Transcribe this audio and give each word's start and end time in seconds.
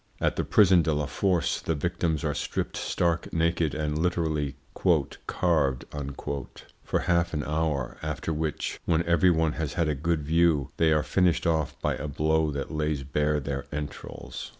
At 0.19 0.35
the 0.35 0.43
prison 0.43 0.81
de 0.81 0.95
la 0.95 1.05
Force 1.05 1.61
the 1.61 1.75
victims 1.75 2.23
are 2.23 2.33
stripped 2.33 2.75
stark 2.75 3.31
naked 3.31 3.75
and 3.75 3.99
literally 3.99 4.55
"carved" 5.27 5.85
for 6.83 6.99
half 7.01 7.35
an 7.35 7.43
hour, 7.43 7.97
after 8.01 8.33
which, 8.33 8.79
when 8.85 9.03
every 9.03 9.29
one 9.29 9.51
has 9.51 9.73
had 9.75 9.87
a 9.87 9.93
good 9.93 10.23
view, 10.23 10.71
they 10.77 10.91
are 10.91 11.03
finished 11.03 11.45
off 11.45 11.79
by 11.81 11.93
a 11.97 12.07
blow 12.07 12.49
that 12.49 12.71
lays 12.71 13.03
bare 13.03 13.39
their 13.39 13.67
entrails. 13.71 14.49